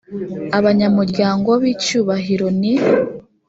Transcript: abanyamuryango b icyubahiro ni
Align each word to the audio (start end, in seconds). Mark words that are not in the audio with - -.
abanyamuryango 0.57 1.49
b 1.61 1.63
icyubahiro 1.73 2.47
ni 2.59 2.73